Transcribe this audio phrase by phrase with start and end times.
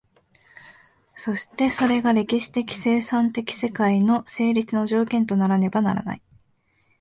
[1.15, 6.23] そしてそれが歴史的生産的世界の成立の条件とならねばならない。